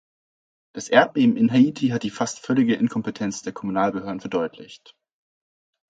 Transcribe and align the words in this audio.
Das 0.73 0.89
Erdbeben 0.89 1.37
in 1.37 1.51
Haiti 1.51 1.89
hat 1.89 2.01
die 2.01 2.09
fast 2.09 2.39
völlige 2.39 2.73
Inkompetenz 2.73 3.43
der 3.43 3.53
Kommunalbehörden 3.53 4.19
verdeutlicht. 4.19 4.95